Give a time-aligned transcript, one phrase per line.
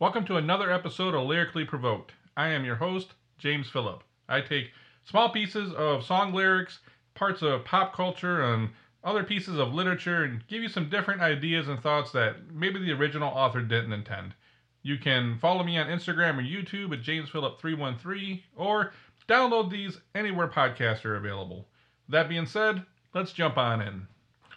[0.00, 2.14] Welcome to another episode of Lyrically Provoked.
[2.36, 4.02] I am your host, James Phillip.
[4.28, 4.72] I take
[5.04, 6.80] small pieces of song lyrics,
[7.14, 8.70] parts of pop culture, and
[9.04, 12.90] other pieces of literature and give you some different ideas and thoughts that maybe the
[12.90, 14.34] original author didn't intend.
[14.82, 18.92] You can follow me on Instagram or YouTube at JamesPhillip313 or
[19.28, 21.68] download these anywhere podcasts are available.
[22.08, 22.84] That being said,
[23.14, 24.08] let's jump on in.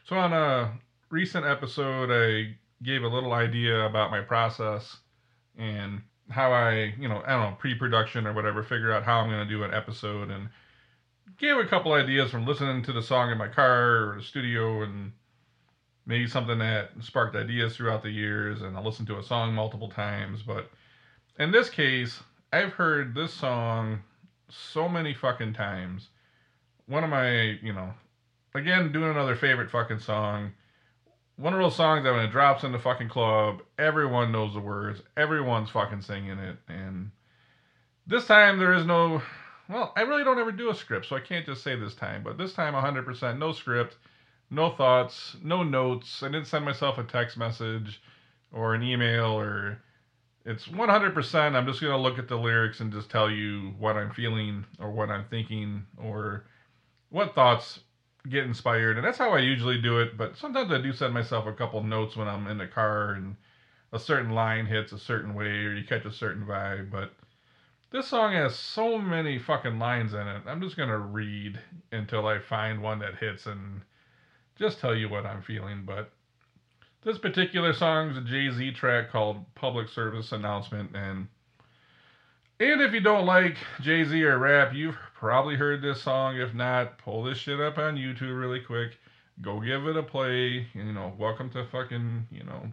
[0.03, 0.79] So, on a
[1.11, 4.97] recent episode, I gave a little idea about my process
[5.57, 9.29] and how I, you know, I don't know, pre-production or whatever, figure out how I'm
[9.29, 10.49] going to do an episode and
[11.37, 14.83] gave a couple ideas from listening to the song in my car or the studio
[14.83, 15.11] and
[16.05, 19.89] maybe something that sparked ideas throughout the years and I listened to a song multiple
[19.89, 20.69] times, but
[21.39, 22.21] in this case,
[22.51, 23.99] I've heard this song
[24.49, 26.07] so many fucking times.
[26.87, 27.93] One of my, you know,
[28.55, 30.53] again, doing another favorite fucking song
[31.37, 34.59] one of those songs that when it drops in the fucking club, everyone knows the
[34.59, 37.11] words, everyone's fucking singing it, and
[38.07, 39.21] this time there is no.
[39.69, 42.23] Well, I really don't ever do a script, so I can't just say this time.
[42.23, 43.97] But this time, 100% no script,
[44.49, 46.23] no thoughts, no notes.
[46.23, 48.01] I didn't send myself a text message
[48.51, 49.79] or an email or.
[50.45, 51.55] It's 100%.
[51.55, 54.63] I'm just going to look at the lyrics and just tell you what I'm feeling
[54.79, 56.45] or what I'm thinking or
[57.09, 57.81] what thoughts
[58.29, 60.17] get inspired, and that's how I usually do it.
[60.17, 63.35] But sometimes I do send myself a couple notes when I'm in the car and
[63.93, 66.91] a certain line hits a certain way or you catch a certain vibe.
[66.91, 67.13] But
[67.91, 70.43] this song has so many fucking lines in it.
[70.45, 71.59] I'm just gonna read
[71.91, 73.81] until I find one that hits and
[74.57, 75.83] just tell you what I'm feeling.
[75.85, 76.11] But
[77.03, 81.27] this particular song is a Jay Z track called Public Service Announcement, and
[82.59, 86.37] and if you don't like Jay Z or rap, you've probably heard this song.
[86.37, 88.97] If not, pull this shit up on YouTube really quick.
[89.41, 90.67] Go give it a play.
[90.73, 92.71] You know, welcome to fucking, you know,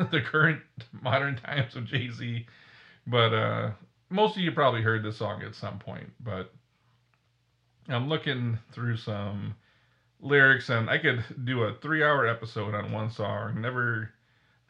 [0.10, 0.60] the current
[1.02, 2.46] modern times of Jay Z.
[3.06, 3.70] But uh,
[4.10, 6.10] most of you probably heard this song at some point.
[6.20, 6.52] But
[7.88, 9.54] I'm looking through some
[10.20, 13.60] lyrics, and I could do a three hour episode on one song.
[13.60, 14.10] Never,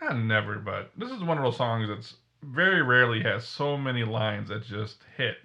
[0.01, 4.05] not never, but this is one of those songs that's very rarely has so many
[4.05, 5.37] lines that just hit.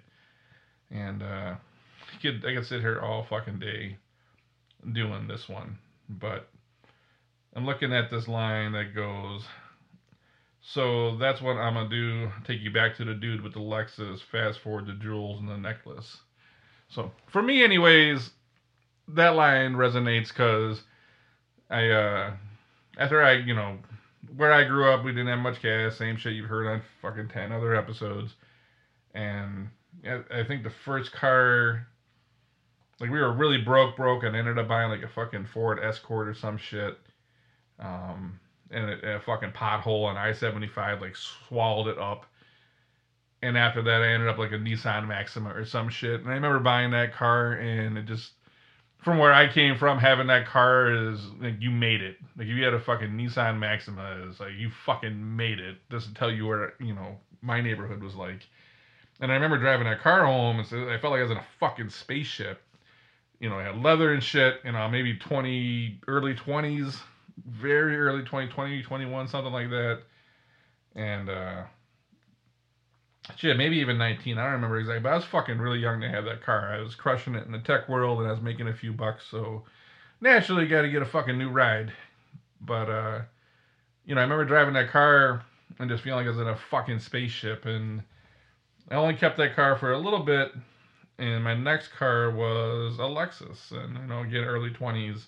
[0.92, 3.96] And uh, I could I could sit here all fucking day
[4.92, 6.48] doing this one, but
[7.54, 9.44] I'm looking at this line that goes.
[10.60, 12.30] So that's what I'm gonna do.
[12.44, 14.20] Take you back to the dude with the Lexus.
[14.20, 16.18] Fast forward the jewels and the necklace.
[16.88, 18.30] So for me, anyways,
[19.08, 20.82] that line resonates because
[21.70, 22.36] I uh,
[22.98, 23.78] after I you know
[24.36, 25.96] where I grew up, we didn't have much gas.
[25.96, 28.34] Same shit you've heard on fucking ten other episodes.
[29.14, 29.68] And
[30.04, 31.86] I think the first car,
[33.00, 36.28] like we were really broke, broke, and ended up buying like a fucking Ford Escort
[36.28, 36.98] or some shit.
[37.78, 38.38] Um,
[38.70, 42.26] and a, a fucking pothole on I seventy five like swallowed it up.
[43.42, 46.20] And after that, I ended up like a Nissan Maxima or some shit.
[46.20, 48.32] And I remember buying that car, and it just
[48.98, 52.16] from where I came from, having that car is like you made it.
[52.36, 55.78] Like if you had a fucking Nissan Maxima, is like you fucking made it.
[55.90, 58.48] Doesn't tell you where you know my neighborhood was like.
[59.22, 61.38] And I remember driving that car home, and so I felt like I was in
[61.38, 62.60] a fucking spaceship.
[63.38, 64.56] You know, I had leather and shit.
[64.64, 67.00] You know, maybe twenty, early twenties,
[67.46, 70.02] very early 20, 20, 21, something like that.
[70.94, 71.62] And uh
[73.36, 74.36] shit, maybe even 19.
[74.36, 76.74] I don't remember exactly, but I was fucking really young to have that car.
[76.74, 79.24] I was crushing it in the tech world and I was making a few bucks,
[79.30, 79.62] so
[80.20, 81.92] naturally got to get a fucking new ride.
[82.60, 83.20] But, uh,
[84.04, 85.44] you know, I remember driving that car
[85.78, 87.64] and just feeling like I was in a fucking spaceship.
[87.64, 88.02] And
[88.90, 90.52] I only kept that car for a little bit.
[91.18, 93.70] And my next car was a Lexus.
[93.70, 95.26] And, you know, again, early 20s.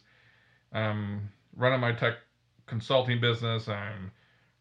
[0.73, 2.15] I'm running my tech
[2.67, 3.69] consulting business.
[3.69, 4.11] I'm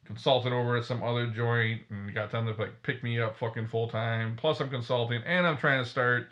[0.06, 3.68] consulting over at some other joint and got them to like pick me up fucking
[3.68, 4.36] full time.
[4.36, 6.28] Plus I'm consulting and I'm trying to start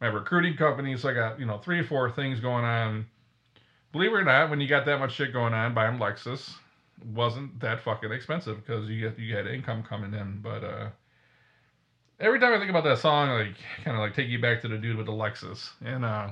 [0.00, 0.96] my recruiting company.
[0.96, 3.06] So I got, you know, three or four things going on.
[3.92, 6.52] Believe it or not, when you got that much shit going on, buying Lexus
[7.04, 10.40] wasn't that fucking expensive because you get you had income coming in.
[10.40, 10.88] But uh
[12.20, 14.68] every time I think about that song, like kind of like take you back to
[14.68, 15.70] the dude with the Lexus.
[15.84, 16.30] And uh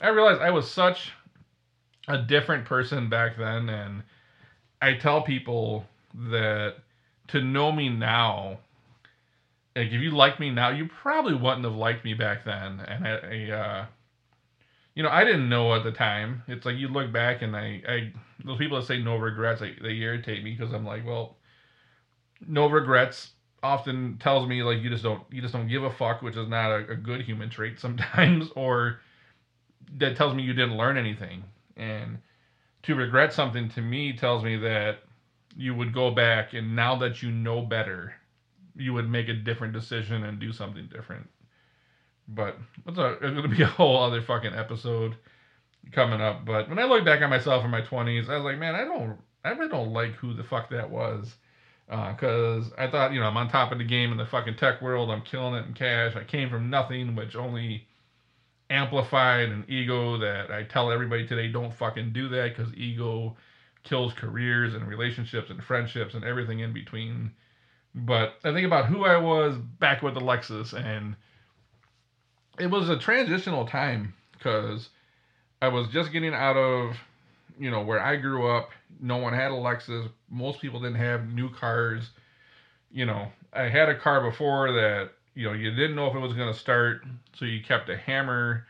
[0.00, 1.12] I realized I was such
[2.08, 4.02] a different person back then and
[4.80, 5.84] I tell people
[6.14, 6.76] that
[7.28, 8.58] to know me now,
[9.76, 12.80] like if you like me now, you probably wouldn't have liked me back then.
[12.80, 13.86] And I, I uh,
[14.94, 16.42] you know, I didn't know at the time.
[16.48, 18.12] It's like you look back and I, I
[18.44, 21.36] those people that say no regrets, like, they irritate me because I'm like, well,
[22.46, 23.30] no regrets
[23.62, 26.48] often tells me like you just don't you just don't give a fuck, which is
[26.48, 29.00] not a, a good human trait sometimes, or
[29.98, 31.44] that tells me you didn't learn anything.
[31.76, 32.18] And
[32.84, 34.98] to regret something to me tells me that
[35.56, 38.14] you would go back and now that you know better,
[38.76, 41.28] you would make a different decision and do something different.
[42.28, 45.16] But it's, a, it's gonna be a whole other fucking episode
[45.92, 46.44] coming up.
[46.44, 48.84] But when I look back at myself in my twenties, I was like, man, I
[48.84, 51.34] don't, I really don't like who the fuck that was.
[51.90, 54.54] Because uh, I thought, you know, I'm on top of the game in the fucking
[54.56, 55.10] tech world.
[55.10, 56.14] I'm killing it in cash.
[56.14, 57.84] I came from nothing, which only
[58.70, 63.36] amplified an ego that I tell everybody today don't fucking do that because ego
[63.82, 67.32] kills careers and relationships and friendships and everything in between.
[67.92, 71.16] But I think about who I was back with the Lexus, and
[72.58, 74.90] it was a transitional time because
[75.60, 76.96] I was just getting out of,
[77.60, 78.70] you know, where I grew up.
[79.00, 80.08] No one had Lexus.
[80.30, 82.10] Most people didn't have new cars.
[82.90, 86.20] You know, I had a car before that, you know, you didn't know if it
[86.20, 87.04] was going to start,
[87.38, 88.66] so you kept a hammer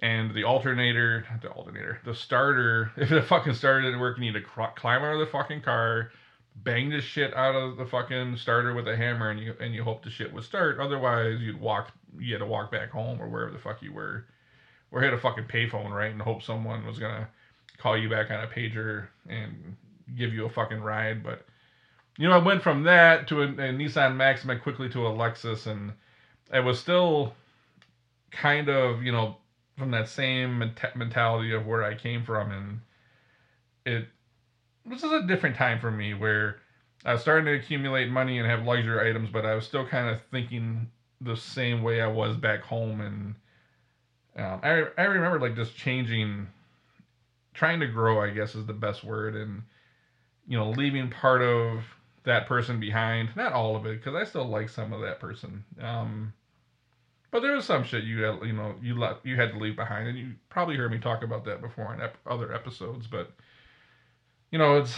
[0.00, 2.92] and the alternator, not the alternator, the starter.
[2.96, 5.62] If it fucking started to work, you need to cr- climb out of the fucking
[5.62, 6.12] car,
[6.54, 9.82] bang the shit out of the fucking starter with a hammer, and you and you
[9.82, 10.78] hope the shit would start.
[10.78, 11.92] Otherwise, you'd walk.
[12.18, 14.26] You had to walk back home or wherever the fuck you were,
[14.90, 17.28] or hit a fucking payphone, right, and hope someone was gonna
[17.78, 19.76] call you back on a pager and
[20.16, 21.22] give you a fucking ride.
[21.22, 21.46] But
[22.18, 25.66] you know, I went from that to a, a Nissan Maxima quickly to a Lexus,
[25.66, 25.92] and
[26.52, 27.34] I was still
[28.30, 29.36] kind of you know
[29.76, 30.58] from that same
[30.94, 32.80] mentality of where I came from, and
[33.84, 34.08] it
[34.84, 36.56] this is a different time for me where
[37.04, 40.08] I was starting to accumulate money and have luxury items, but I was still kind
[40.08, 40.90] of thinking
[41.20, 43.34] the same way I was back home, and
[44.36, 46.46] um, I I remember like just changing,
[47.56, 48.20] trying to grow.
[48.20, 49.62] I guess is the best word, and
[50.46, 51.82] you know leaving part of
[52.24, 53.30] that person behind.
[53.34, 55.64] Not all of it, because I still like some of that person.
[55.80, 56.32] Um,
[57.30, 59.76] but there was some shit you had, you know, you let you had to leave
[59.76, 63.06] behind, and you probably heard me talk about that before in ep- other episodes.
[63.06, 63.32] But
[64.50, 64.94] you know, it's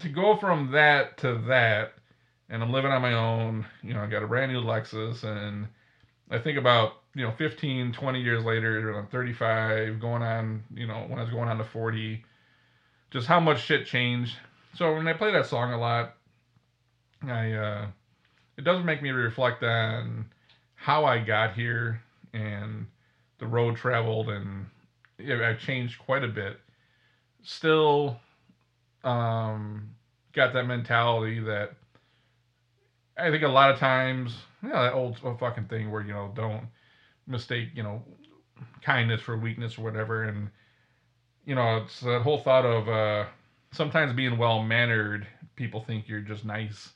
[0.00, 1.94] to go from that to that,
[2.48, 3.64] and I'm living on my own.
[3.82, 5.68] You know, I got a brand new Lexus, and
[6.32, 11.04] I think about you know 15, 20 years later, I'm 35, going on, you know,
[11.06, 12.24] when I was going on to 40,
[13.10, 14.36] just how much shit changed.
[14.74, 16.14] So when I play that song a lot,
[17.22, 17.86] I uh,
[18.56, 20.24] it doesn't make me reflect on
[20.74, 22.00] how I got here
[22.32, 22.86] and
[23.38, 24.66] the road traveled, and
[25.20, 26.58] I've changed quite a bit.
[27.42, 28.18] Still,
[29.04, 29.90] um,
[30.32, 31.74] got that mentality that
[33.18, 34.34] I think a lot of times,
[34.68, 36.66] know, that old fucking thing where you know don't
[37.26, 38.02] mistake you know
[38.82, 40.50] kindness for weakness or whatever, and
[41.44, 43.26] you know it's that whole thought of uh,
[43.72, 45.26] sometimes being well mannered,
[45.56, 46.90] people think you're just nice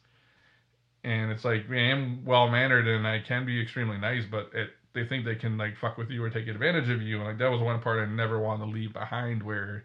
[1.06, 4.70] and it's like I am well mannered and I can be extremely nice, but it,
[4.92, 7.38] they think they can like fuck with you or take advantage of you, and like
[7.38, 9.42] that was one part I never wanted to leave behind.
[9.42, 9.84] Where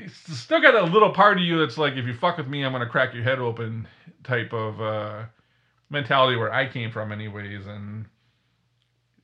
[0.00, 2.64] it's still got a little part of you that's like, if you fuck with me,
[2.64, 3.86] I'm gonna crack your head open
[4.24, 5.22] type of uh,
[5.90, 8.06] mentality where I came from, anyways, and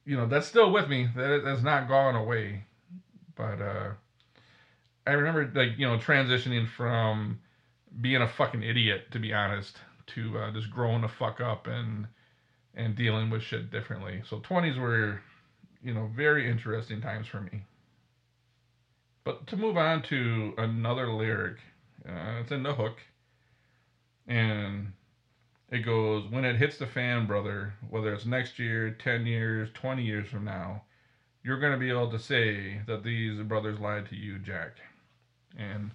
[0.05, 1.09] you know that's still with me.
[1.17, 2.65] That that's not gone away,
[3.35, 3.91] but uh,
[5.07, 7.41] I remember like you know transitioning from
[8.01, 9.77] being a fucking idiot to be honest
[10.07, 12.07] to uh, just growing the fuck up and
[12.75, 14.23] and dealing with shit differently.
[14.29, 15.21] So 20s were,
[15.83, 17.65] you know, very interesting times for me.
[19.25, 21.59] But to move on to another lyric,
[22.09, 22.97] uh, it's in the hook,
[24.27, 24.93] and
[25.73, 30.05] it goes, "When it hits the fan, brother, whether it's next year, 10 years, 20
[30.05, 30.85] years from now,
[31.43, 34.73] you're gonna be able to say that these brothers lied to you, Jack."
[35.57, 35.91] And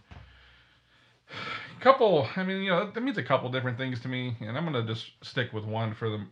[1.29, 2.27] a couple.
[2.35, 4.83] I mean, you know, that means a couple different things to me, and I'm gonna
[4.83, 6.25] just stick with one for the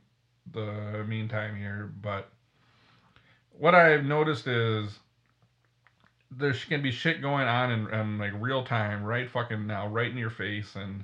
[0.51, 1.91] the meantime here.
[2.01, 2.31] But
[3.51, 4.99] what I've noticed is
[6.31, 10.09] there's gonna be shit going on in, in like real time, right fucking now, right
[10.09, 11.03] in your face, and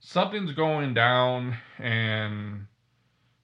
[0.00, 2.66] something's going down, and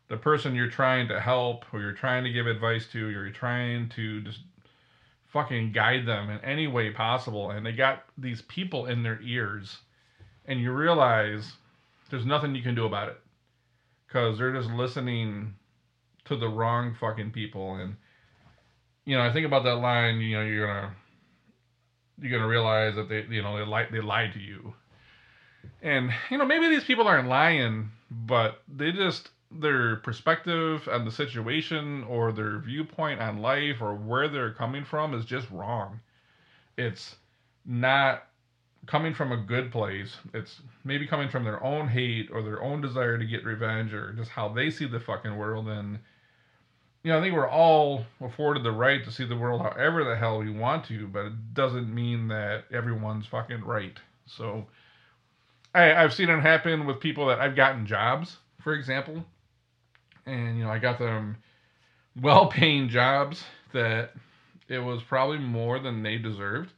[0.09, 3.89] the person you're trying to help, or you're trying to give advice to, you're trying
[3.91, 4.41] to just
[5.33, 7.51] fucking guide them in any way possible.
[7.51, 9.79] And they got these people in their ears,
[10.45, 11.53] and you realize
[12.11, 13.21] there's nothing you can do about it
[14.07, 15.55] because they're just listening
[16.27, 17.77] to the wrong fucking people.
[17.77, 17.97] And
[19.07, 20.21] you know, I think about that line.
[20.21, 20.95] You know, you're gonna
[22.21, 24.75] you're gonna realize that they you know they lied they lied to you.
[25.83, 31.11] And you know, maybe these people aren't lying, but they just their perspective on the
[31.11, 36.01] situation or their viewpoint on life or where they're coming from is just wrong.
[36.77, 37.17] It's
[37.67, 38.25] not
[38.87, 40.17] coming from a good place.
[40.35, 44.13] It's maybe coming from their own hate or their own desire to get revenge or
[44.13, 45.69] just how they see the fucking world.
[45.69, 45.99] And,
[47.03, 50.17] you know, I think we're all afforded the right to see the world however the
[50.17, 53.99] hell we want to, but it doesn't mean that everyone's fucking right.
[54.27, 54.67] So,
[55.75, 59.25] I, I've seen it happen with people that I've gotten jobs, for example,
[60.27, 61.37] and you know I got them
[62.21, 64.13] well-paying jobs that
[64.69, 66.73] it was probably more than they deserved,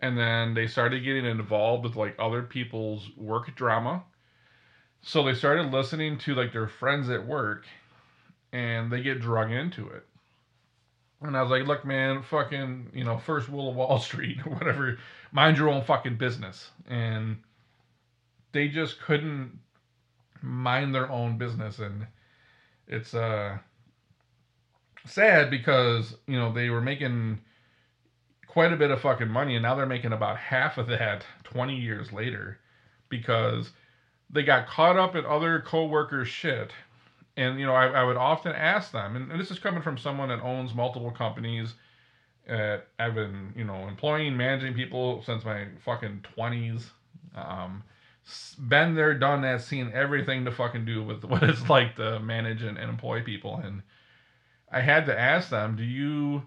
[0.00, 4.04] and then they started getting involved with like other people's work drama.
[5.02, 7.64] So they started listening to like their friends at work,
[8.52, 10.04] and they get drug into it.
[11.22, 14.52] And I was like, look, man, fucking, you know, first rule of Wall Street or
[14.52, 14.98] whatever,
[15.32, 16.70] mind your own fucking business.
[16.88, 17.38] And
[18.52, 19.58] they just couldn't
[20.42, 21.78] mind their own business.
[21.78, 22.06] And
[22.86, 23.58] it's uh
[25.06, 27.40] sad because, you know, they were making
[28.50, 31.76] quite a bit of fucking money and now they're making about half of that 20
[31.76, 32.58] years later
[33.08, 33.70] because
[34.28, 36.72] they got caught up in other coworkers' shit
[37.36, 39.96] and you know I, I would often ask them and, and, this is coming from
[39.96, 41.74] someone that owns multiple companies
[42.48, 46.82] i've been you know employing managing people since my fucking 20s
[47.36, 47.84] um,
[48.58, 52.62] been there done that seen everything to fucking do with what it's like to manage
[52.62, 53.82] and, and employ people and
[54.70, 56.42] i had to ask them do you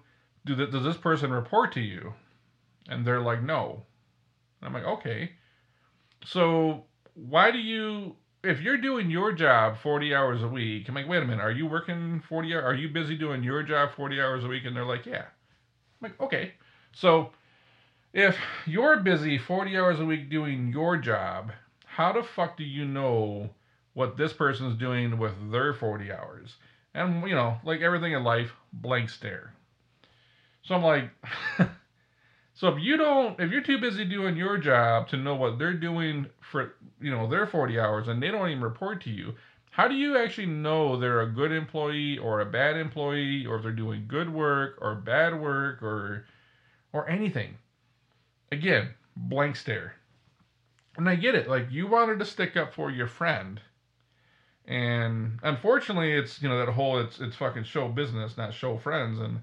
[0.45, 2.13] do the, does this person report to you
[2.87, 3.83] and they're like no
[4.61, 5.31] and i'm like okay
[6.25, 11.07] so why do you if you're doing your job 40 hours a week, I'm like,
[11.07, 12.63] wait a minute, are you working 40 hours?
[12.65, 14.65] Are you busy doing your job 40 hours a week?
[14.65, 15.25] And they're like, yeah.
[16.01, 16.53] I'm like, okay.
[16.93, 17.31] So
[18.11, 21.51] if you're busy 40 hours a week doing your job,
[21.95, 23.49] how the fuck do you know
[23.93, 26.55] what this person's doing with their 40 hours?
[26.93, 29.53] And, you know, like everything in life, blank stare.
[30.63, 31.09] So I'm like,
[32.55, 35.73] So if you don't, if you're too busy doing your job to know what they're
[35.73, 39.33] doing for, you know, their 40 hours and they don't even report to you,
[39.71, 43.63] how do you actually know they're a good employee or a bad employee or if
[43.63, 46.25] they're doing good work or bad work or
[46.93, 47.57] or anything?
[48.51, 49.95] Again, blank stare.
[50.95, 51.47] And I get it.
[51.47, 53.59] Like you wanted to stick up for your friend.
[54.65, 59.19] And unfortunately, it's you know that whole it's it's fucking show business, not show friends
[59.19, 59.41] and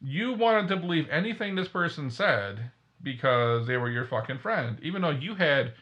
[0.00, 2.70] you wanted to believe anything this person said
[3.02, 5.72] because they were your fucking friend, even though you had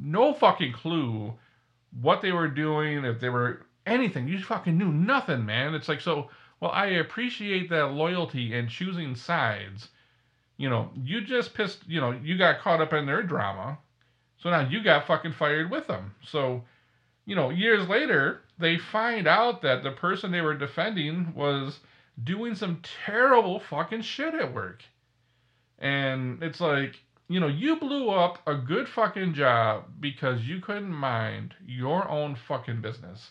[0.00, 1.34] no fucking clue
[2.00, 4.28] what they were doing, if they were anything.
[4.28, 5.74] You fucking knew nothing, man.
[5.74, 6.30] It's like, so,
[6.60, 9.88] well, I appreciate that loyalty and choosing sides.
[10.56, 13.78] You know, you just pissed, you know, you got caught up in their drama.
[14.38, 16.14] So now you got fucking fired with them.
[16.22, 16.64] So,
[17.24, 21.80] you know, years later, they find out that the person they were defending was
[22.22, 24.82] doing some terrible fucking shit at work.
[25.78, 30.92] And it's like, you know, you blew up a good fucking job because you couldn't
[30.92, 33.30] mind your own fucking business.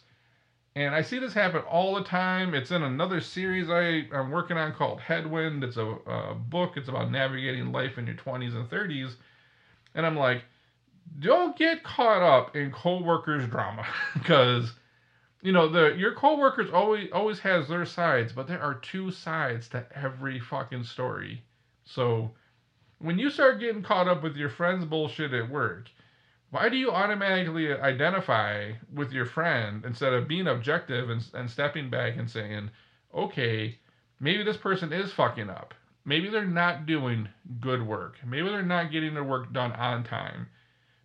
[0.75, 2.55] And I see this happen all the time.
[2.55, 5.63] It's in another series I, I'm working on called Headwind.
[5.63, 9.13] It's a, a book, it's about navigating life in your 20s and 30s.
[9.93, 10.43] And I'm like,
[11.19, 14.73] don't get caught up in co-workers drama because
[15.41, 19.67] you know the your coworkers always always has their sides, but there are two sides
[19.69, 21.43] to every fucking story.
[21.85, 22.31] So
[22.99, 25.89] when you start getting caught up with your friend's bullshit at work,
[26.51, 31.89] why do you automatically identify with your friend instead of being objective and, and stepping
[31.89, 32.69] back and saying,
[33.13, 33.77] okay,
[34.19, 35.73] maybe this person is fucking up.
[36.05, 37.27] Maybe they're not doing
[37.59, 38.15] good work.
[38.25, 40.47] Maybe they're not getting their work done on time.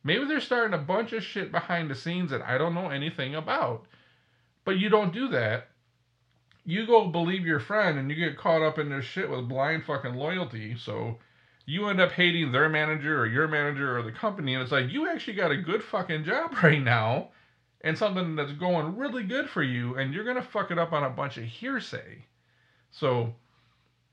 [0.04, 3.34] Maybe they're starting a bunch of shit behind the scenes that I don't know anything
[3.34, 3.86] about.
[4.64, 5.68] But you don't do that.
[6.64, 9.84] You go believe your friend and you get caught up in this shit with blind
[9.84, 10.76] fucking loyalty.
[10.76, 11.18] So
[11.64, 14.54] you end up hating their manager or your manager or the company.
[14.54, 17.28] And it's like, you actually got a good fucking job right now
[17.82, 19.96] and something that's going really good for you.
[19.96, 22.24] And you're going to fuck it up on a bunch of hearsay.
[22.90, 23.34] So,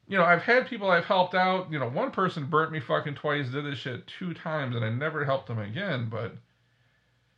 [0.08, 1.72] you know, I've had people I've helped out.
[1.72, 4.90] You know, one person burnt me fucking twice, did this shit two times, and I
[4.90, 6.08] never helped them again.
[6.10, 6.34] But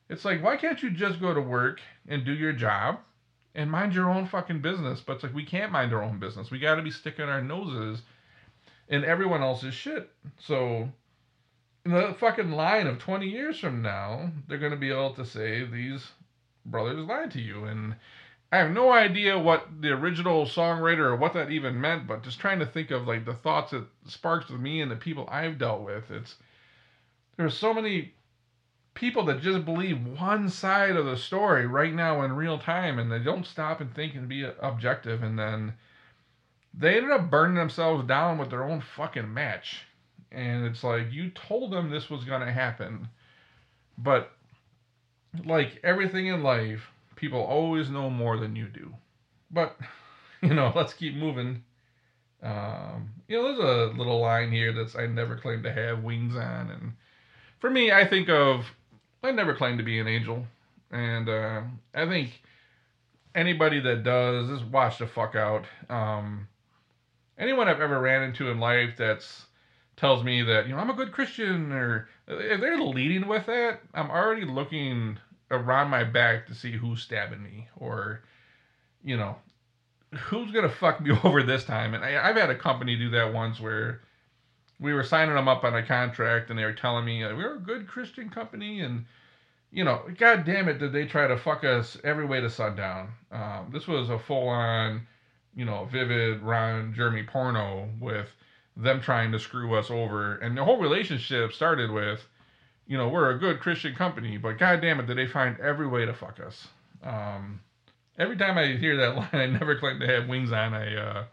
[0.10, 3.00] it's like, why can't you just go to work and do your job
[3.56, 5.00] and mind your own fucking business?
[5.00, 6.52] But it's like, we can't mind our own business.
[6.52, 8.02] We got to be sticking our noses
[8.90, 10.10] in everyone else's shit.
[10.40, 10.90] So,
[11.86, 15.26] in the fucking line of 20 years from now, they're going to be able to
[15.26, 16.06] say these
[16.66, 17.64] brothers lied to you.
[17.64, 17.96] And
[18.52, 22.40] I have no idea what the original songwriter or what that even meant, but just
[22.40, 25.58] trying to think of like the thoughts it sparks with me and the people I've
[25.58, 26.10] dealt with.
[26.10, 26.36] It's
[27.36, 28.14] there's so many
[28.98, 33.12] people that just believe one side of the story right now in real time and
[33.12, 35.72] they don't stop and think and be objective and then
[36.74, 39.84] they ended up burning themselves down with their own fucking match
[40.32, 43.08] and it's like you told them this was going to happen
[44.00, 44.32] but
[45.46, 48.94] like everything in life people always know more than you do.
[49.52, 49.78] But
[50.42, 51.64] you know let's keep moving.
[52.42, 56.36] Um, you know there's a little line here that's i never claimed to have wings
[56.36, 56.70] on.
[56.70, 56.94] And
[57.60, 58.68] for me i think of
[59.24, 60.46] I never claimed to be an angel,
[60.92, 61.62] and uh,
[61.94, 62.42] I think
[63.36, 65.66] anybody that does just watch the fuck out.
[65.90, 66.48] Um,
[67.38, 69.46] anyone I've ever ran into in life that's
[69.96, 73.82] tells me that you know I'm a good Christian, or if they're leading with that,
[73.94, 75.18] I'm already looking
[75.52, 78.22] around my back to see who's stabbing me, or
[79.04, 79.36] you know
[80.26, 81.94] who's gonna fuck me over this time.
[81.94, 84.02] And I, I've had a company do that once where
[84.80, 87.60] we were signing them up on a contract, and they were telling me we're a
[87.60, 89.06] good Christian company, and
[89.72, 93.10] you know, god damn it, did they try to fuck us every way to sundown.
[93.32, 95.06] Um, this was a full on,
[95.56, 98.30] you know, vivid Ron Jeremy porno with
[98.78, 100.36] them trying to screw us over.
[100.38, 102.26] And the whole relationship started with,
[102.88, 105.88] you know, we're a good Christian company, but god damn it, did they find every
[105.88, 106.68] way to fuck us.
[107.04, 107.60] Um,
[108.18, 110.74] every time I hear that line, I never claim to have wings on.
[110.74, 111.26] I, uh,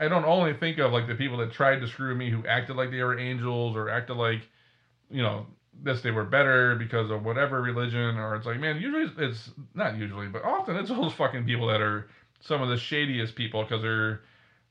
[0.00, 2.76] I don't only think of like the people that tried to screw me who acted
[2.76, 4.42] like they were angels or acted like,
[5.10, 5.46] you know,
[5.82, 9.96] this they were better because of whatever religion, or it's like, man, usually it's not
[9.96, 12.08] usually, but often it's those fucking people that are
[12.40, 14.22] some of the shadiest people because they're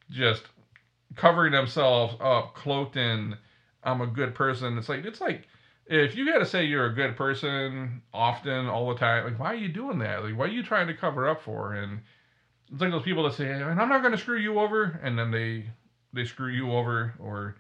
[0.10, 0.44] just
[1.16, 3.38] covering themselves up, cloaked in
[3.86, 4.78] I'm a good person.
[4.78, 5.48] It's like it's like
[5.86, 9.52] if you got to say you're a good person often, all the time, like why
[9.54, 10.24] are you doing that?
[10.24, 11.74] Like why are you trying to cover up for?
[11.74, 12.02] And
[12.72, 15.18] it's like those people that say, and I'm not going to screw you over, and
[15.18, 15.70] then they
[16.14, 17.56] they screw you over, or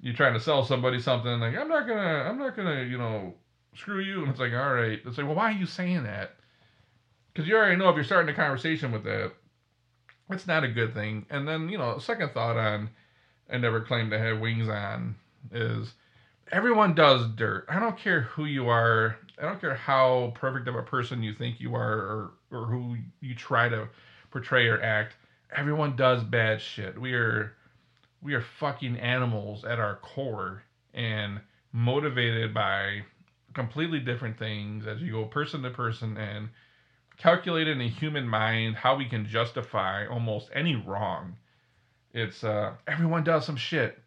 [0.00, 3.34] you're trying to sell somebody something like I'm not gonna I'm not gonna you know
[3.74, 6.34] screw you, and it's like all right, it's like well why are you saying that?
[7.32, 9.32] Because you already know if you're starting a conversation with that,
[10.30, 11.26] it's not a good thing.
[11.30, 12.90] And then you know second thought on
[13.50, 15.14] I never claimed to have wings on
[15.52, 15.92] is
[16.52, 17.66] everyone does dirt.
[17.68, 19.16] I don't care who you are.
[19.38, 22.96] I don't care how perfect of a person you think you are or, or who
[23.20, 23.88] you try to
[24.30, 25.14] portray or act.
[25.54, 27.00] Everyone does bad shit.
[27.00, 27.54] We are
[28.22, 30.62] we are fucking animals at our core
[30.94, 31.40] and
[31.72, 33.02] motivated by
[33.52, 36.48] completely different things as you go person to person and
[37.18, 41.36] calculate in a human mind how we can justify almost any wrong.
[42.12, 43.98] It's uh everyone does some shit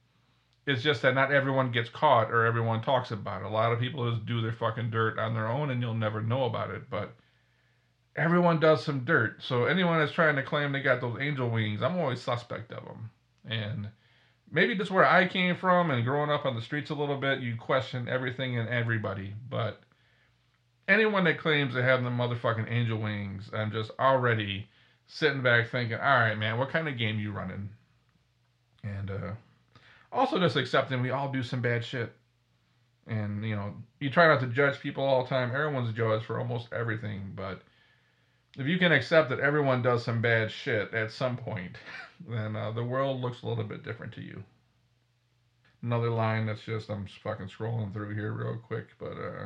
[0.68, 3.46] it's just that not everyone gets caught or everyone talks about it.
[3.46, 6.22] A lot of people just do their fucking dirt on their own and you'll never
[6.22, 6.90] know about it.
[6.90, 7.16] But
[8.18, 9.42] everyone does some dirt.
[9.42, 12.84] So anyone that's trying to claim they got those angel wings, I'm always suspect of
[12.84, 13.10] them.
[13.46, 13.88] And
[14.52, 17.40] maybe just where I came from and growing up on the streets a little bit,
[17.40, 19.34] you question everything and everybody.
[19.50, 19.80] But
[20.86, 24.68] anyone that claims they have the motherfucking angel wings, I'm just already
[25.06, 27.70] sitting back thinking, all right, man, what kind of game you running?
[28.84, 29.32] And uh,
[30.12, 32.14] also just accepting we all do some bad shit.
[33.08, 35.52] And, you know, you try not to judge people all the time.
[35.52, 37.32] Everyone's judged for almost everything.
[37.36, 37.62] But
[38.58, 41.78] if you can accept that everyone does some bad shit at some point,
[42.28, 44.44] then uh, the world looks a little bit different to you.
[45.84, 49.46] Another line that's just, I'm fucking scrolling through here real quick, but uh,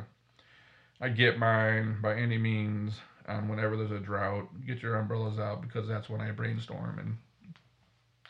[1.00, 2.94] I get mine by any means
[3.28, 4.48] um, whenever there's a drought.
[4.66, 6.98] Get your umbrellas out because that's when I brainstorm.
[6.98, 7.16] And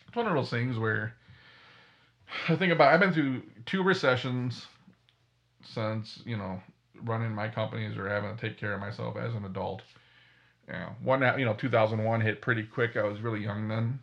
[0.07, 1.14] it's one of those things where
[2.49, 4.66] I think about I've been through two recessions
[5.64, 6.61] since you know
[7.05, 9.83] running my companies or having to take care of myself as an adult.
[10.68, 12.97] Yeah, one you know 2001 hit pretty quick.
[12.97, 13.99] I was really young then,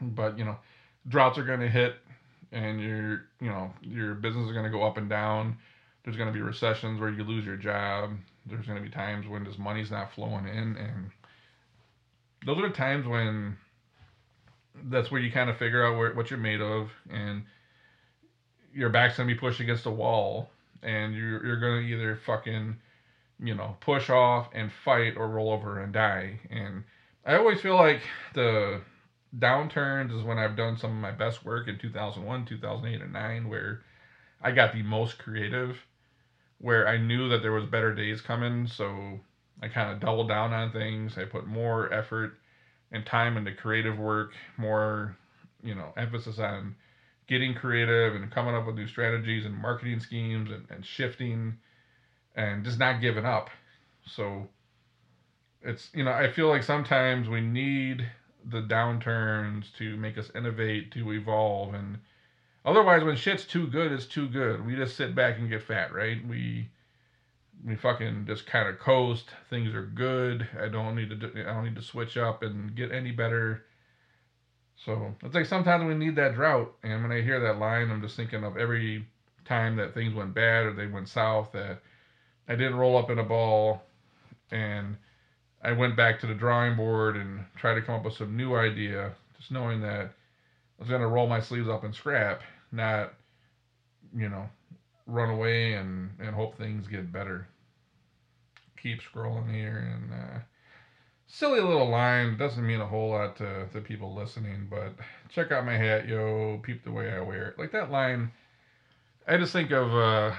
[0.00, 0.56] but you know
[1.08, 1.96] droughts are going to hit,
[2.52, 5.56] and your you know your business is going to go up and down.
[6.04, 8.12] There's going to be recessions where you lose your job.
[8.46, 11.10] There's going to be times when this money's not flowing in, and
[12.46, 13.56] those are the times when
[14.84, 17.44] that's where you kind of figure out where, what you're made of, and
[18.72, 20.50] your back's gonna be pushed against a wall,
[20.82, 22.76] and you're you're gonna either fucking,
[23.38, 26.40] you know, push off and fight or roll over and die.
[26.50, 26.84] And
[27.24, 28.00] I always feel like
[28.34, 28.80] the
[29.38, 33.48] downturns is when I've done some of my best work in 2001, 2008, and 9,
[33.48, 33.82] where
[34.42, 35.76] I got the most creative,
[36.58, 39.20] where I knew that there was better days coming, so
[39.62, 41.18] I kind of doubled down on things.
[41.18, 42.39] I put more effort
[42.92, 45.16] and time into creative work, more,
[45.62, 46.74] you know, emphasis on
[47.28, 51.56] getting creative and coming up with new strategies and marketing schemes and, and shifting
[52.34, 53.50] and just not giving up.
[54.04, 54.48] So
[55.62, 58.08] it's, you know, I feel like sometimes we need
[58.48, 61.74] the downturns to make us innovate, to evolve.
[61.74, 61.98] And
[62.64, 64.64] otherwise, when shit's too good, it's too good.
[64.66, 66.26] We just sit back and get fat, right?
[66.26, 66.68] We,
[67.64, 69.26] we fucking just kind of coast.
[69.48, 70.46] Things are good.
[70.60, 71.16] I don't need to.
[71.16, 73.64] Do, I don't need to switch up and get any better.
[74.76, 76.74] So it's like sometimes we need that drought.
[76.82, 79.06] And when I hear that line, I'm just thinking of every
[79.44, 81.82] time that things went bad or they went south that
[82.48, 83.82] I didn't roll up in a ball,
[84.50, 84.96] and
[85.62, 88.56] I went back to the drawing board and tried to come up with some new
[88.56, 92.42] idea, just knowing that I was gonna roll my sleeves up and scrap,
[92.72, 93.12] not,
[94.16, 94.48] you know,
[95.10, 97.48] run away and, and hope things get better.
[98.80, 100.38] Keep scrolling here and uh,
[101.26, 104.94] silly little line doesn't mean a whole lot to, to people listening, but
[105.28, 107.58] check out my hat, yo, peep the way I wear it.
[107.58, 108.32] Like that line,
[109.26, 109.94] I just think of.
[109.94, 110.34] Uh,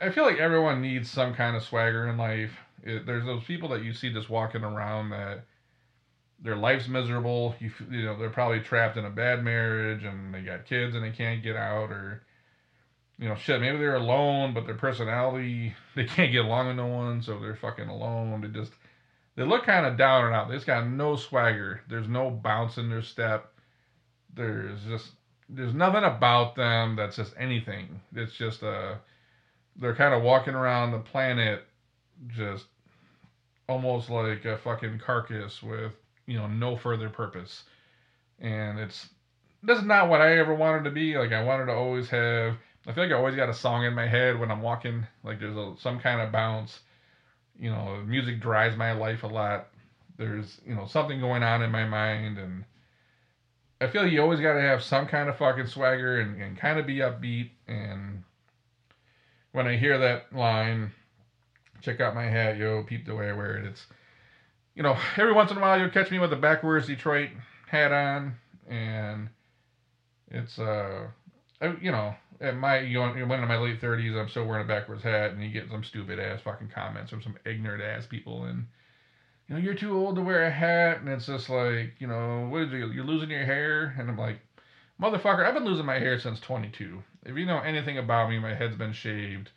[0.00, 2.52] I feel like everyone needs some kind of swagger in life.
[2.82, 5.44] It, there's those people that you see just walking around that
[6.44, 7.56] their life's miserable.
[7.58, 11.02] You you know they're probably trapped in a bad marriage and they got kids and
[11.02, 12.22] they can't get out or
[13.18, 16.86] you know shit maybe they're alone but their personality they can't get along with no
[16.86, 18.42] one so they're fucking alone.
[18.42, 18.72] They just
[19.36, 20.48] they look kind of down and out.
[20.48, 21.80] They just got no swagger.
[21.88, 23.50] There's no bounce in their step.
[24.34, 25.12] There's just
[25.48, 28.00] there's nothing about them that's just anything.
[28.14, 28.96] It's just uh,
[29.76, 31.64] they're kind of walking around the planet
[32.28, 32.66] just
[33.66, 35.92] almost like a fucking carcass with
[36.26, 37.64] you know no further purpose.
[38.40, 39.08] And it's
[39.62, 41.16] this is not what i ever wanted to be.
[41.16, 42.56] Like i wanted to always have
[42.86, 45.06] i feel like i always got a song in my head when i'm walking.
[45.22, 46.80] Like there's a, some kind of bounce.
[47.58, 49.68] You know music drives my life a lot.
[50.16, 52.64] There's you know something going on in my mind and
[53.80, 56.56] i feel like you always got to have some kind of fucking swagger and, and
[56.56, 57.50] kind of be upbeat.
[57.66, 58.22] And
[59.54, 60.90] when i hear that line
[61.80, 63.86] check out my hat yo peep the way i wear it it's
[64.74, 67.30] you know, every once in a while you'll catch me with a backwards Detroit
[67.68, 68.34] hat on,
[68.68, 69.28] and
[70.30, 71.08] it's uh,
[71.80, 74.68] you know, at my you know, when in my late thirties, I'm still wearing a
[74.68, 78.44] backwards hat, and you get some stupid ass fucking comments from some ignorant ass people,
[78.44, 78.66] and
[79.48, 82.48] you know, you're too old to wear a hat, and it's just like, you know,
[82.50, 82.90] what is you?
[82.90, 84.40] You're losing your hair, and I'm like,
[85.00, 87.02] motherfucker, I've been losing my hair since 22.
[87.26, 89.50] If you know anything about me, my head's been shaved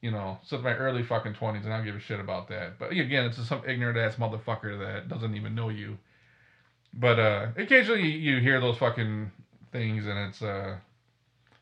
[0.00, 2.78] you know, since my early fucking 20s, and I don't give a shit about that.
[2.78, 5.98] But again, it's just some ignorant ass motherfucker that doesn't even know you.
[6.94, 9.30] But uh, occasionally you hear those fucking
[9.72, 10.76] things, and it's uh,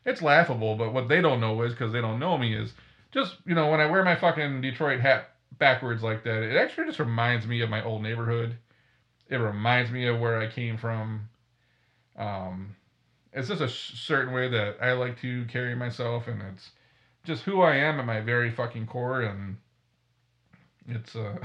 [0.05, 0.75] it's laughable.
[0.75, 2.73] But what they don't know is because they don't know me is
[3.11, 6.85] just you know when I wear my fucking Detroit hat backwards like that, it actually
[6.85, 8.55] just reminds me of my old neighborhood.
[9.29, 11.27] It reminds me of where I came from.
[12.17, 12.75] Um,
[13.33, 16.69] it's just a certain way that I like to carry myself, and it's
[17.27, 19.57] just who I am at my very fucking core, and
[20.87, 21.37] it's uh,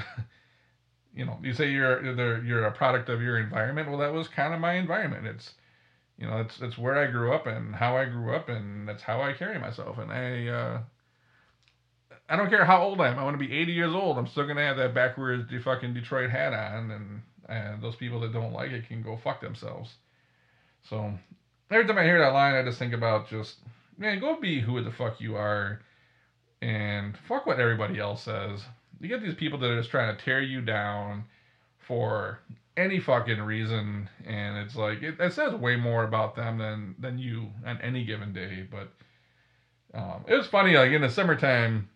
[1.15, 3.89] you know, you say you're you're a product of your environment.
[3.89, 5.27] Well, that was kind of my environment.
[5.27, 5.53] It's
[6.17, 9.03] you know, it's it's where I grew up and how I grew up, and that's
[9.03, 9.99] how I carry myself.
[9.99, 10.81] And I uh,
[12.29, 13.19] I don't care how old I am.
[13.19, 14.17] I want to be 80 years old.
[14.17, 18.33] I'm still gonna have that backwards fucking Detroit hat on, and and those people that
[18.33, 19.93] don't like it can go fuck themselves.
[20.89, 21.13] So
[21.71, 23.57] every time I hear that line, I just think about just
[23.99, 25.81] man, go be who the fuck you are
[26.61, 28.63] and fuck what everybody else says.
[29.01, 31.25] You get these people that are just trying to tear you down
[31.79, 32.39] for
[32.77, 37.19] any fucking reason, and it's like it, it says way more about them than than
[37.19, 38.67] you on any given day.
[38.71, 38.93] But
[39.99, 41.89] um, it was funny, like in the summertime,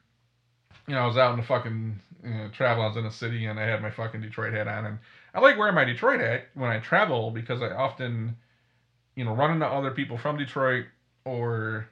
[0.87, 2.82] you know, I was out in the fucking you know, travel.
[2.82, 4.98] I was in a city, and I had my fucking Detroit hat on, and
[5.32, 8.37] I like wearing my Detroit hat when I travel because I often,
[9.14, 10.87] you know, run into other people from Detroit
[11.26, 11.88] or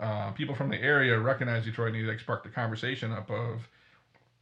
[0.00, 3.60] uh, people from the area recognize Detroit and you like spark the conversation up of,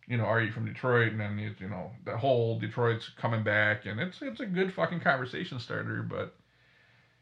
[0.06, 1.12] you know, are you from Detroit?
[1.12, 4.72] And then you, you know the whole Detroit's coming back, and it's it's a good
[4.72, 6.02] fucking conversation starter.
[6.02, 6.34] But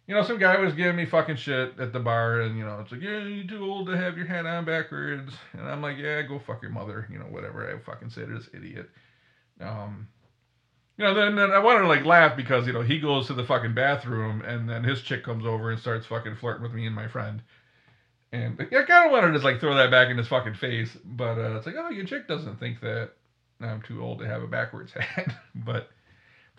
[0.06, 2.80] you know, some guy was giving me fucking shit at the bar, and you know,
[2.80, 5.98] it's like, yeah, you're too old to have your hat on backwards, and I'm like,
[5.98, 8.90] yeah, go fuck your mother, you know, whatever I fucking say to this idiot.
[9.60, 10.08] Um,
[11.00, 13.32] you know, then, then I wanted to like laugh because you know he goes to
[13.32, 16.84] the fucking bathroom, and then his chick comes over and starts fucking flirting with me
[16.84, 17.40] and my friend.
[18.32, 20.94] And I kind of wanted to just like throw that back in his fucking face,
[21.02, 23.12] but uh, it's like, oh, your chick doesn't think that
[23.62, 25.34] I'm too old to have a backwards hat.
[25.54, 25.88] but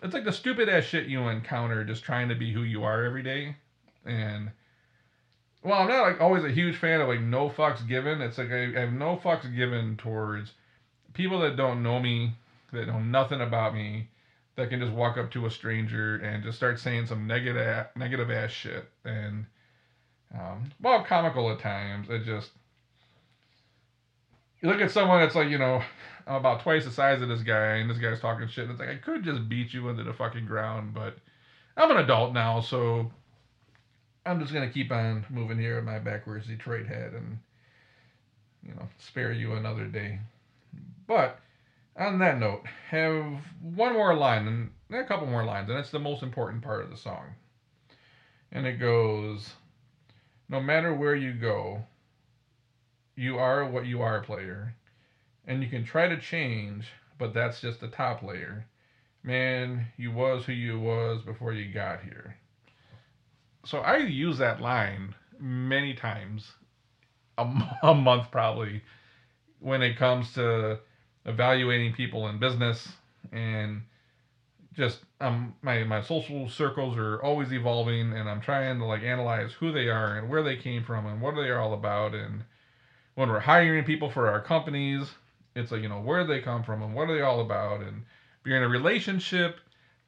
[0.02, 3.04] it's like the stupid ass shit you encounter just trying to be who you are
[3.04, 3.54] every day.
[4.04, 4.50] And
[5.62, 8.20] well, I'm not like always a huge fan of like no fucks given.
[8.20, 10.50] It's like I, I have no fucks given towards
[11.14, 12.34] people that don't know me,
[12.72, 14.08] that know nothing about me,
[14.56, 18.30] that can just walk up to a stranger and just start saying some negative negative
[18.30, 19.46] ass shit and
[20.34, 22.08] um, well, comical at times.
[22.08, 22.50] It just
[24.60, 25.82] you look at someone that's like you know
[26.26, 28.64] I'm about twice the size of this guy, and this guy's talking shit.
[28.64, 31.16] And it's like I could just beat you into the fucking ground, but
[31.76, 33.10] I'm an adult now, so
[34.24, 37.38] I'm just gonna keep on moving here in my backwards Detroit head and
[38.66, 40.18] you know spare you another day.
[41.06, 41.40] But
[41.96, 43.24] on that note, have
[43.60, 46.90] one more line and a couple more lines, and it's the most important part of
[46.90, 47.34] the song.
[48.50, 49.54] And it goes
[50.48, 51.82] no matter where you go,
[53.16, 54.74] you are what you are, player.
[55.46, 56.86] And you can try to change,
[57.18, 58.66] but that's just the top layer.
[59.22, 62.36] Man, you was who you was before you got here.
[63.64, 66.52] So I use that line many times,
[67.38, 67.48] a,
[67.82, 68.82] a month probably,
[69.58, 70.80] when it comes to
[71.26, 72.88] evaluating people in business
[73.32, 73.82] and
[74.74, 79.52] just um my my social circles are always evolving and I'm trying to like analyze
[79.52, 82.14] who they are and where they came from and what they are all about.
[82.14, 82.44] And
[83.14, 85.08] when we're hiring people for our companies
[85.54, 87.80] it's like you know where they come from and what are they all about?
[87.82, 88.02] And
[88.40, 89.58] if you're in a relationship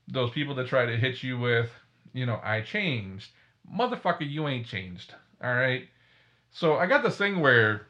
[0.09, 1.71] those people that try to hit you with
[2.13, 3.31] you know I changed.
[3.73, 5.15] Motherfucker you ain't changed.
[5.43, 5.89] All right?
[6.51, 7.87] So I got this thing where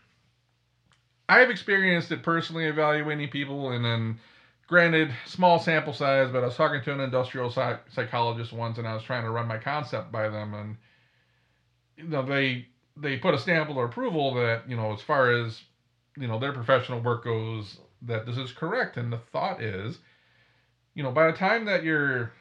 [1.29, 4.19] I've experienced it personally evaluating people and then
[4.67, 8.89] granted small sample size but i was talking to an industrial psych- psychologist once and
[8.89, 10.77] i was trying to run my concept by them and
[11.97, 15.63] you know they they put a stamp of approval that you know as far as
[16.17, 19.99] you know their professional work goes that this is correct and the thought is
[20.95, 22.33] you know by the time that you're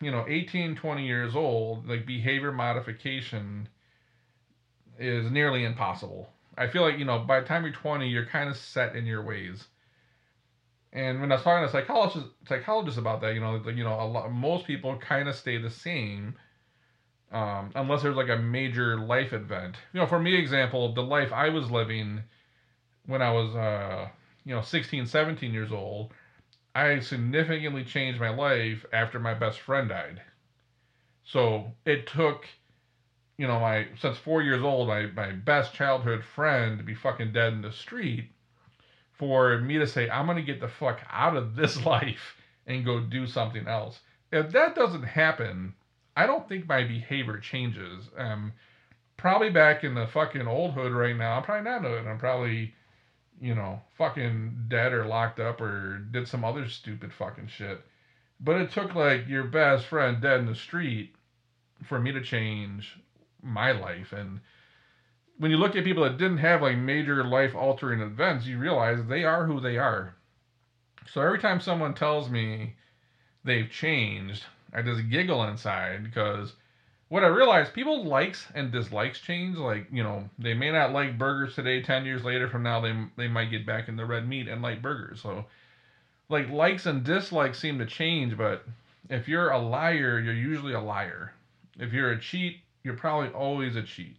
[0.00, 3.68] you know 18 20 years old like behavior modification
[4.98, 8.50] is nearly impossible i feel like you know by the time you're 20 you're kind
[8.50, 9.66] of set in your ways
[10.92, 14.06] and when I was talking to psychologists, psychologists about that, you know, you know, a
[14.06, 16.34] lot, most people kind of stay the same,
[17.30, 19.76] um, unless there's like a major life event.
[19.92, 22.22] You know, for me, example, the life I was living
[23.06, 24.08] when I was, uh,
[24.44, 26.12] you know, 16, 17 years old,
[26.74, 30.22] I significantly changed my life after my best friend died.
[31.24, 32.46] So it took,
[33.38, 37.32] you know, my since four years old, my my best childhood friend to be fucking
[37.32, 38.30] dead in the street
[39.12, 43.00] for me to say, I'm to get the fuck out of this life and go
[43.00, 44.00] do something else.
[44.30, 45.74] If that doesn't happen,
[46.16, 48.08] I don't think my behavior changes.
[48.16, 48.52] Um,
[49.16, 52.06] probably back in the fucking old hood right now, I'm probably not in hood.
[52.06, 52.74] I'm probably,
[53.40, 57.80] you know, fucking dead or locked up or did some other stupid fucking shit.
[58.40, 61.14] But it took like your best friend dead in the street
[61.84, 62.98] for me to change
[63.42, 64.12] my life.
[64.12, 64.40] And
[65.38, 68.98] when you look at people that didn't have like major life altering events, you realize
[69.04, 70.14] they are who they are.
[71.12, 72.74] So every time someone tells me
[73.44, 76.52] they've changed, I just giggle inside because
[77.08, 79.56] what I realize people likes and dislikes change.
[79.56, 82.94] Like, you know, they may not like burgers today, 10 years later from now, they,
[83.16, 85.22] they might get back in the red meat and like burgers.
[85.22, 85.46] So,
[86.28, 88.66] like, likes and dislikes seem to change, but
[89.08, 91.32] if you're a liar, you're usually a liar.
[91.78, 94.16] If you're a cheat, you're probably always a cheat.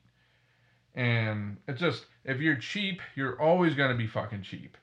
[0.95, 4.77] And it's just if you're cheap, you're always gonna be fucking cheap.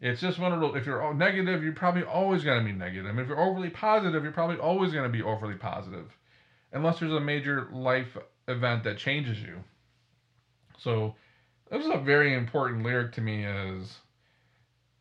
[0.00, 0.76] It's just one of those.
[0.76, 3.18] If you're negative, you're probably always gonna be negative.
[3.18, 6.14] If you're overly positive, you're probably always gonna be overly positive,
[6.72, 8.16] unless there's a major life
[8.48, 9.64] event that changes you.
[10.78, 11.14] So
[11.70, 13.44] this is a very important lyric to me.
[13.44, 13.96] Is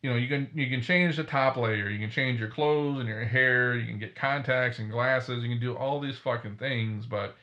[0.01, 2.99] you know you can you can change the top layer, you can change your clothes
[2.99, 6.55] and your hair, you can get contacts and glasses, you can do all these fucking
[6.55, 7.35] things, but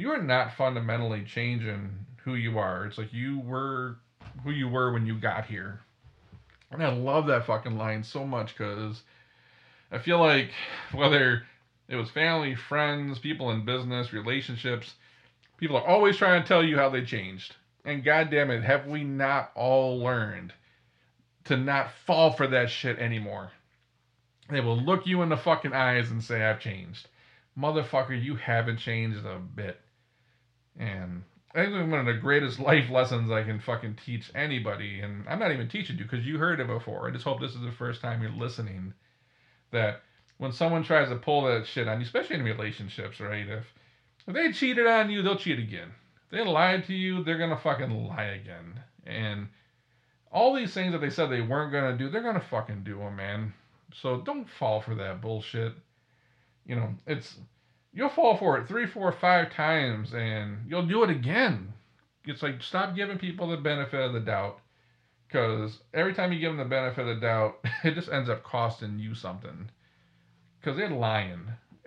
[0.00, 1.90] you are not fundamentally changing
[2.24, 2.86] who you are.
[2.86, 3.98] It's like you were
[4.42, 5.80] who you were when you got here.
[6.70, 9.02] And I love that fucking line so much because
[9.92, 10.52] I feel like
[10.92, 11.42] whether
[11.86, 14.94] it was family, friends, people in business, relationships,
[15.58, 17.56] people are always trying to tell you how they changed.
[17.84, 20.54] And goddamn it, have we not all learned
[21.44, 23.50] to not fall for that shit anymore?
[24.48, 27.06] They will look you in the fucking eyes and say, I've changed.
[27.58, 29.78] Motherfucker, you haven't changed a bit.
[30.80, 31.22] And
[31.54, 35.38] I think one of the greatest life lessons I can fucking teach anybody, and I'm
[35.38, 37.06] not even teaching you because you heard it before.
[37.06, 38.94] I just hope this is the first time you're listening.
[39.70, 40.00] That
[40.38, 43.46] when someone tries to pull that shit on you, especially in relationships, right?
[43.46, 43.66] If
[44.26, 45.90] if they cheated on you, they'll cheat again.
[46.24, 48.80] If they lied to you, they're gonna fucking lie again.
[49.06, 49.48] And
[50.32, 53.16] all these things that they said they weren't gonna do, they're gonna fucking do them,
[53.16, 53.52] man.
[53.94, 55.74] So don't fall for that bullshit.
[56.64, 57.36] You know, it's
[57.92, 61.72] you'll fall for it three, four, five times and you'll do it again.
[62.24, 64.60] It's like stop giving people the benefit of the doubt
[65.26, 68.42] because every time you give them the benefit of the doubt, it just ends up
[68.42, 69.70] costing you something
[70.60, 71.40] because they're lying.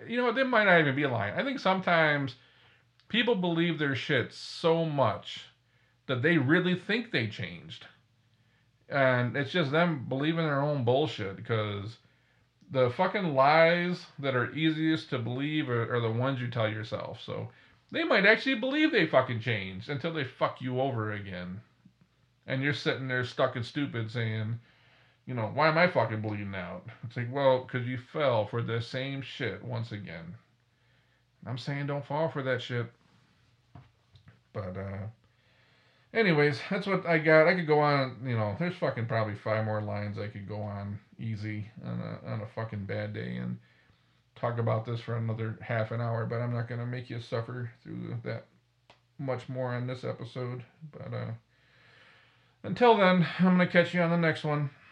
[0.06, 1.34] You know, they might not even be lying.
[1.34, 2.34] I think sometimes
[3.08, 5.46] people believe their shit so much
[6.06, 7.86] that they really think they changed.
[8.88, 11.96] And it's just them believing their own bullshit because
[12.70, 17.20] the fucking lies that are easiest to believe are, are, the ones you tell yourself.
[17.24, 17.48] So
[17.90, 21.60] they might actually believe they fucking changed until they fuck you over again.
[22.46, 24.58] And you're sitting there stuck and stupid saying,
[25.26, 26.84] you know, why am I fucking bleeding out?
[27.04, 30.34] It's like, well, because you fell for the same shit once again.
[31.46, 32.86] I'm saying don't fall for that shit.
[34.52, 35.06] But, uh,
[36.14, 37.48] anyways, that's what I got.
[37.48, 40.60] I could go on, you know, there's fucking probably five more lines I could go
[40.60, 43.58] on easy on a, on a fucking bad day and
[44.36, 47.20] talk about this for another half an hour, but I'm not going to make you
[47.20, 48.46] suffer through that
[49.18, 50.62] much more on this episode.
[50.92, 51.32] But uh,
[52.62, 54.70] until then, I'm going to catch you on the next one.